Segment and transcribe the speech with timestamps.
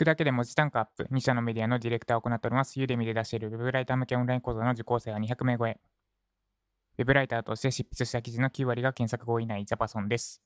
[0.00, 2.78] くだけで文字単価アップ、2社のメディアのディレクターを行っております。
[2.78, 5.78] ユーデミで出しているウェブライター向けオンライン講座の受講生は200名超え。
[6.96, 10.40] ウェブライターとして執筆した記事の9割が検索語以内、ジャパソンです。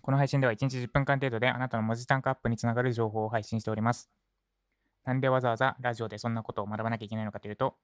[0.00, 4.08] この配信では1日10分間程度であなたの文字単価アップにつながる情報を配信しております。
[5.04, 7.76] なんでわざわざラジオでそんなことを学ばなきゃいけないのかというと、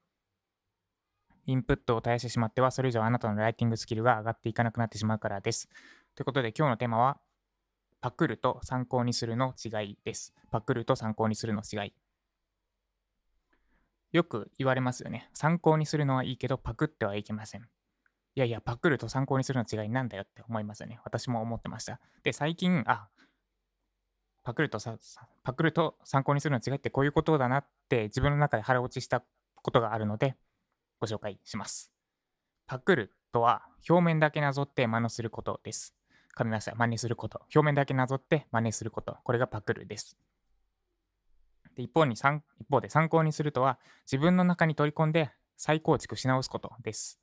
[1.45, 5.69] インプットを絶やしてしまっては、それ以上あなたのライティングスキルが上がっていかなくなってしまうからです。
[6.15, 7.19] ということで今日のテーマは、
[8.03, 10.33] パクると参考にするの違いです。
[10.51, 11.93] パクると参考にするの違い。
[14.11, 15.29] よく言われますよね。
[15.33, 17.61] 参考にするのはいいけど、パクってはいけません。
[17.61, 17.65] い
[18.35, 20.99] やいや、パクると参考にするの違いなんだよって思いますよね。
[21.05, 22.01] 私も思ってました。
[22.23, 23.07] で、最近、あ、
[24.43, 24.97] パクるとさ、
[25.41, 29.23] パクると参考にするの違いってこういうことだなって自分の中で腹落ちした
[29.55, 30.35] ことがあるので、
[30.99, 31.89] ご紹介します。
[32.67, 35.95] パクるとは表面だけなぞって真似することです。
[36.35, 36.75] 噛みました。
[36.75, 37.41] 真似すること。
[37.53, 39.17] 表面だけなぞって真似すること。
[39.23, 40.17] これがパクるです。
[41.75, 47.19] で一方に一方で参考にするとは自分の中に取り込んで再構築し直すことです。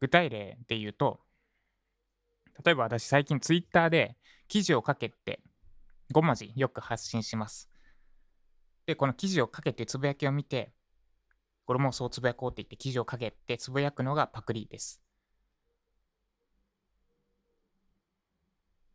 [0.00, 1.20] 具体例で言うと、
[2.64, 4.16] 例えば私最近ツイッターで
[4.48, 5.40] 記事を書けって
[6.12, 7.68] 5文字よく発信します。
[8.86, 10.72] で、この記事を書けってつぶやきを見て、
[11.64, 15.00] これもそうつぶやこうって言って記事を書けってつぶやくのがパクリです。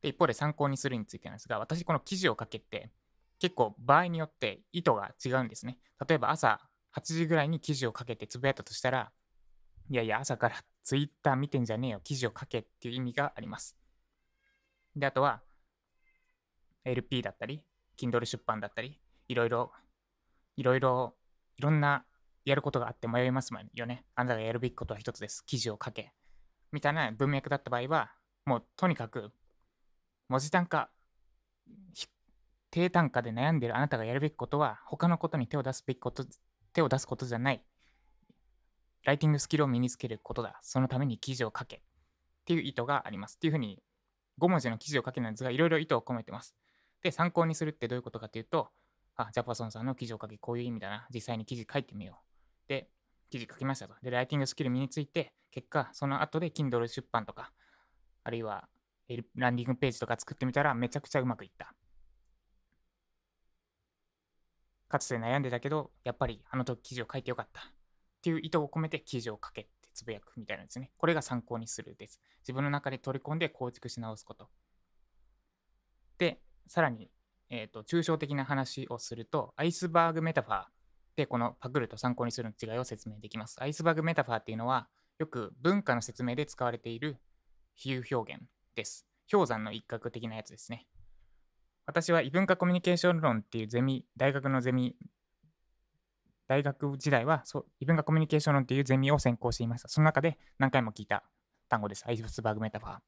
[0.08, 2.92] 一方で参考にするについてなんですが、私この記事を書けって
[3.40, 5.80] 結構場合によって意図が違うんですね。
[6.08, 6.60] 例えば朝
[6.96, 9.12] 8時ぐらいに記事を書けてつぶやいたとしたら、
[9.90, 13.78] いやいや、朝からツイッター見てんじゃねえよ、記事を書けっていう意味があります。
[14.96, 15.42] で、あとは、
[16.84, 17.64] LP だったり、
[17.98, 19.72] Kindle 出版だったり、いろいろ、
[20.56, 21.16] いろいろ、
[21.58, 22.06] いろんな
[22.46, 24.06] やることがあって迷いますよね。
[24.16, 25.46] あなたがやるべきことは一つです。
[25.46, 26.14] 記事を書け。
[26.72, 28.12] みたいな文脈だった場合は、
[28.46, 29.32] もうとにかく、
[30.30, 30.90] 文字単価、
[32.70, 36.26] 低単価で悩んでいるあなたがやるべきことは、他のことに手を出すべきこと、
[36.74, 37.64] 手を出すことじゃない。
[39.04, 40.60] ライティングスキルを身につけることだ。
[40.62, 41.78] そのために記事を書け。
[41.78, 41.80] っ
[42.46, 43.36] ていう意図があります。
[43.36, 43.82] っていうふうに、
[44.40, 46.56] 5文字の記事を書けなんですが、いろいろ意図を込めてます。
[47.02, 48.70] で、参考にするってどういうことかというと、
[49.16, 51.08] あ、ジャパソンさんの記事を書け、こういう意味だな。
[51.14, 52.20] 実際に記事書いてみよ
[52.68, 52.70] う。
[52.70, 52.90] で、
[53.30, 53.96] 記事書きましたと。
[54.04, 57.52] で、ライティングスキル身について、結果、その後で Kindle 出版とか、
[58.24, 58.68] あるいは
[59.36, 61.74] ランディングページとか作ってみたらめちゃくちゃうまくいった。
[64.90, 67.62] かつて悩んでたけど、やっぱりあの時記事を書いてよかった。
[67.62, 67.64] っ
[68.22, 70.92] ていう意図を込めて記事を書けってつぶやくみたいなんですね。
[70.98, 72.20] これが参考にするです。
[72.42, 74.50] 自分の中で取り込んで構築し直すこと。
[76.18, 77.10] で、さらに、
[77.50, 80.66] えーと、抽象的な話をすると、アイスバーグメタファー
[81.16, 83.62] でこのパクると参考にするの違いを説明できます。
[83.62, 84.88] アイスバーグメタファーっていうのは、
[85.20, 87.18] よく文化の説明で使われている
[87.76, 88.44] 比喩表現
[88.78, 89.06] です。
[89.30, 90.88] 氷山の一角的なやつですね。
[91.86, 94.96] 私は異文化コミュニケーション論っていうゼミ、大学のゼミ、
[96.48, 99.90] 大学時代はそう異文化コミュニケーション論っていうゼミを専攻していました。
[99.90, 101.24] その中で何回も聞いた
[101.68, 102.06] 単語です。
[102.08, 103.00] アイスバーグメタファー。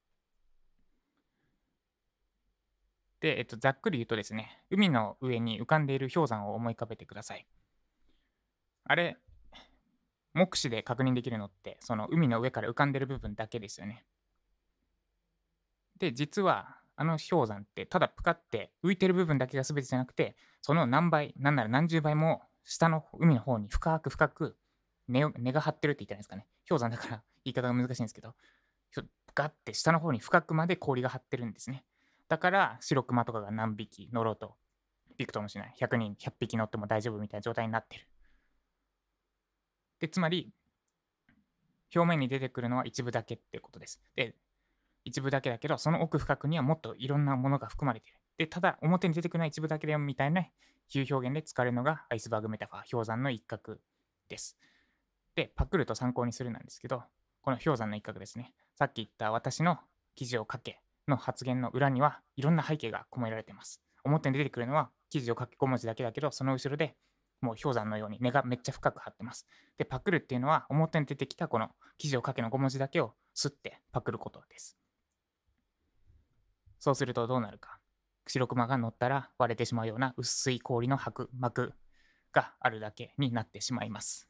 [3.21, 7.45] で、えっと、ざっくり言うとですね、海の上に浮かんでいる氷山を思い浮かべてください。
[8.85, 9.17] あれ、
[10.33, 14.05] 目視で確認できるのって、その海の上から浮かんでる部分だけですよね。
[15.99, 24.57] で、実は、あの氷山って、ただぷかって浮いてる部分だけが全てじゃなくて、その何倍、なんなら何十倍も下の海の方に深く深く
[25.07, 26.47] 根根が張ってるって言ったらいいんですかね。
[26.67, 28.35] 氷山だから 言い方が難しいんですけど、
[28.91, 31.85] ぷかって下の方に深くまで氷が張ってるんですね。
[32.27, 34.57] だから、白熊とかが何匹乗ろうと、
[35.17, 35.75] びくともしない。
[35.79, 38.07] 100人、100匹乗っても大丈夫みたいな状態になってる。
[39.99, 40.53] で、つまり、
[41.95, 44.01] 表面に出てくるのは一部だけってことです。
[44.15, 44.35] で、
[45.09, 48.19] 一部だけだけど、その奥深くにはもっといろんなものが含まれている。
[48.37, 50.43] で、ただ表に出てくるのは一部だけだよみたいな
[50.87, 53.77] 比喩表現で使われるのがアイスバーグメタファー、氷山の一角
[54.29, 54.57] です。
[55.35, 57.03] で、パクると参考にするなんですけど、
[57.41, 58.53] この氷山の一角ですね。
[58.75, 59.79] さっき言った私の
[60.15, 63.81] 記事を書けの発言の裏にはいろんな背景が込められています。
[64.03, 66.95] 表に出てくるのは記事を書け5文字だけだけど、その後ろで
[67.41, 69.47] もう氷山のように根がめっちゃ深く張ってます。
[69.77, 74.77] で、パクるっていうのは表に出てきたこの記事を書けの5文字だけをすってパクることです。
[76.79, 77.79] そうするとどうなるか。
[78.27, 81.73] 白熊が乗ったら割れてしまうような薄い氷の膜膜
[82.31, 84.27] があるだけになってしまいます。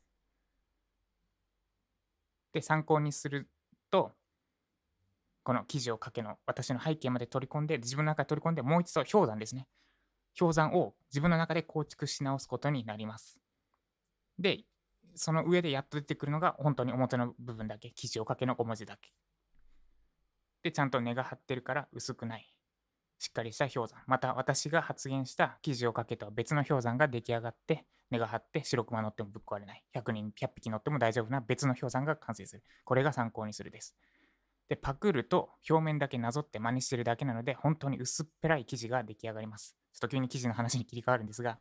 [2.54, 3.50] で、参考にする
[3.92, 4.14] と、
[5.44, 9.68] この記事を書けの私の背景まで取り込んで、自分の中で取り込んで、もう一度氷山ですね。
[10.38, 13.38] 氷山を自分の中で構築し直すことになります。
[14.38, 14.60] で、
[15.16, 19.12] その上でやっと出てくるのが本当に表の部分だけ、記事を書けの5文字だけ。
[20.64, 22.54] で、ちゃんと根が張ってるから薄くない。
[23.20, 29.84] しっかりした氷山、また私が発言した記事を書けと別の氷山が出来上がって、根が張って白熊乗ってもぶっ壊れない。
[29.94, 32.64] 100人、100匹乗っても大丈夫な別の氷山が完成する。
[32.86, 33.96] これが参考にするです。
[34.70, 39.76] で、パクると表面だけなぞって真似してるだけなので、本当に薄っぺらい記事が出来上がります。
[39.94, 41.60] ちょっと急に記事の話に切り替わるんですが、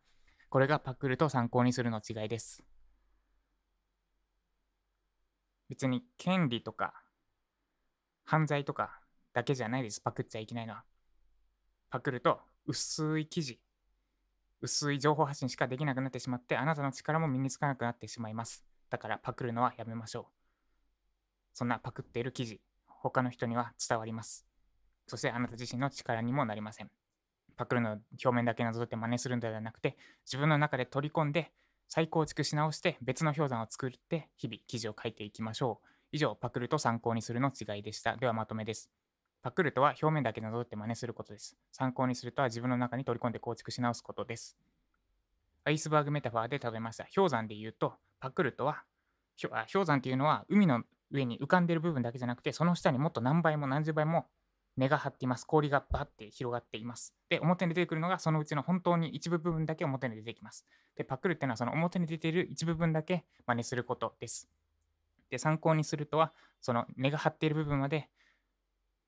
[0.49, 2.63] これがパクると参考にするの違いです。
[5.69, 6.95] 別に権利とか
[8.29, 9.01] 犯罪とか
[9.33, 10.03] だけじゃないです。
[10.03, 10.85] パクっちゃいけないのは。
[11.89, 13.59] パクると薄い記事、
[14.61, 18.67] 薄い情報発信しかできなくなってしまって、あなたの力も身につかなくなってしまいます。
[18.91, 20.25] だからパクるのはやめましょう。
[21.55, 24.47] そんなパクっている記事、他の人には伝わります。
[25.07, 26.91] そしてあなた自身の力にもなりません。
[27.57, 27.93] パクるの
[28.23, 29.97] 表面だけなぞって真似するのではなくて、
[30.27, 31.51] 自分の中で取り込んで、
[31.89, 35.98] 再構築し直して別の氷山を作って日々記事を書いていきましょう。
[36.13, 38.17] 以上、パクると参考にするの違いでした。
[38.17, 38.91] ではまとめです。
[39.43, 41.57] パクるとは表面だけなぞって真似することです。
[41.71, 44.57] 参考にするとは自分の中に取り込んで構築し直すことです。
[45.65, 47.07] アイスバーグメタファーで食べました。
[47.15, 48.85] 氷山で言うと、パクるとは、
[49.41, 54.27] 氷山っていうのは海の上に浮かんでる部分だけじゃなくて、その下にもっと何倍も何十倍も
[54.77, 55.45] 根が張っています。
[55.45, 57.15] 氷がバッて広がっています。
[57.29, 60.65] で、表に出てくるのがそのうちの本当に一部分だけ表に出てきます。
[60.97, 64.49] で、パクるっていうのはその表に出ている一部分だけ真似することです。
[65.31, 68.11] で、参考にするとは、その根が張っている部分まで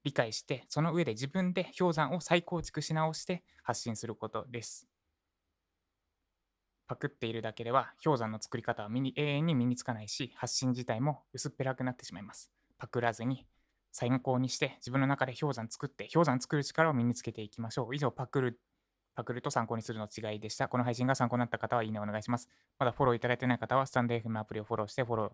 [0.05, 4.89] 理解して、その上で自分で氷山を再構築し直して発信することです。
[6.91, 12.51] パクっているだけでは氷山の作り方は永遠に身につかないし、発信自体も薄っぺらくなってしまいます。
[12.79, 13.47] パクらずに
[13.93, 17.95] 参考にして自分の中で氷山作って氷山作る力を身につけていきましょう。
[17.95, 18.61] 以上、パクる、
[19.15, 20.67] パクると参考にするの違いでした。
[20.67, 22.49] この配信が参考になった方はいいねお願いします。
[22.81, 25.31] まだフォローいただいてない方はスタンド F のアプリをフォローしてフォロー、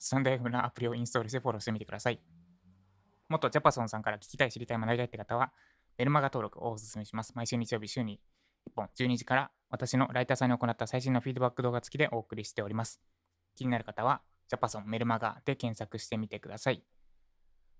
[0.00, 2.18] スタンド F のアプリをインストールしてフォローしてみてください。
[3.28, 5.52] もっとジャパソンさんから聞きたい、知りたい、学びたいって方は、
[5.98, 7.34] メルマガ登録をお勧めします。
[7.36, 8.18] 毎週日曜日、週に
[8.70, 13.00] 1本、12時から私のライターさんに行った最新のフィードバック動画付きでお送りしております。
[13.54, 16.82] 気になる方は、ジャパソンメルマガで検索してみてください。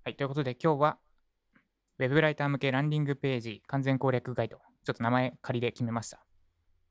[0.04, 0.98] はい、ということで今日は、
[1.98, 6.29] ウェブライター向けランディングページ完全攻略ガイド、ちょっと名前仮で決めました。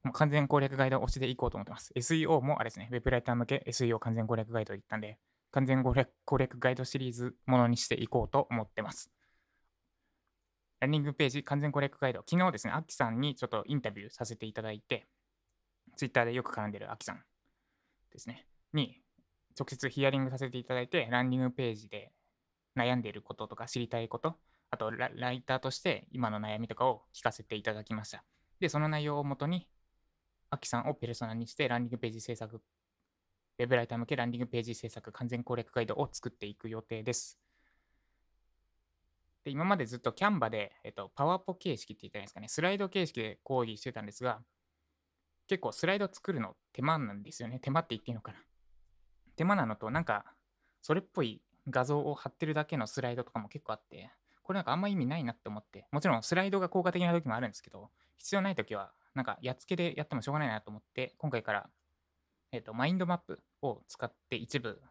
[0.03, 1.91] もう完全攻略ガイド推しでいこうと思ってます。
[1.95, 5.19] SEO もあれですね、ウェブライター向け SEO 完全攻略ガイドで言ったんで、
[5.51, 9.11] 完全攻略攻略ガイドシリーズものにしていこうと思ってます。
[10.79, 12.23] ランニングページ完全攻略ガイド。
[12.25, 15.07] 昨日ですね、アキさんにちょっとインタビューさせていただいて、
[15.97, 17.21] ツイッターでよく絡んでるアキさん
[18.11, 19.01] ですね、に
[19.59, 22.13] 直接ヒアリングさせていただいて、ランニングページで
[22.77, 24.37] 悩んでいることとか知りたいこと、
[24.71, 28.23] あとライターとして今の悩みとかを聞かせていただきました。
[28.61, 29.67] で、その内容をもとに、
[30.49, 37.37] アキさんをペルソナにしてランニングページ制作、ウェブライター向けランニングページ制作完全攻略ガイドを作っていく予定です。
[39.43, 44.41] で、今までずっとキャンバで、えっと、パワーポ形式って言ったんですかね、スライド形式で講義してたんですが、
[45.47, 47.59] 結構スライド作るの手間なんですよね。
[47.59, 48.37] 手間って言っていいのかな。
[49.35, 50.25] 手間なのと、なんか、
[50.81, 54.11] それっぽい画像を貼ってるだけのスライドとかも結構あって、
[54.43, 61.69] これなんかあんま意味ないなって思って、もちろんスライドが効果的な時もあるんですけど、必要ない時は、なんかやっつけでやってもしょうがないなと思って、今回から、
[62.53, 64.81] えっ、と、マインドマップを使って一部、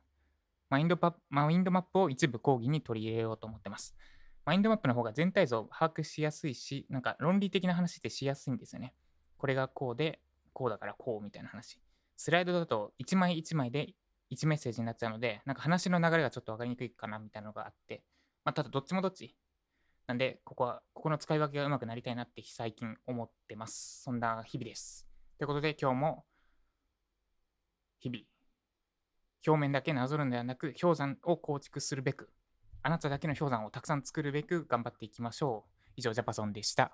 [0.68, 3.96] マインドパマインドマップを一部講義に取り入れようと思ってます。
[4.44, 8.92] マインドマップの方が全体像を把握しやすいし、なんか論理的な話ってしやすいんですよね。
[9.38, 10.20] これがこうで、
[10.52, 11.80] こうだからこうみたいな話。
[12.18, 13.94] スライドだと1枚1枚で
[14.30, 18.02] 1メッセージになっちゃうので、なんか話の流れがちょっと分かりにくいかなみたいなのがあって、
[18.44, 19.34] まあ、ただどっちもどっち。
[20.08, 24.00] なんで、ここは、ここの使い分けがうまくなりたいなって最近思ってます。
[24.02, 25.06] そんな日々です。
[25.36, 26.24] ということで今日も、
[28.00, 28.24] 日々、
[29.46, 32.30] 表面だけなぞるのではなく、氷山を構築するべく、
[32.82, 35.90] あなただけの氷山をたくさん作るべく頑張っていきましょう。
[35.96, 36.90] 以上、ジャパソンでした。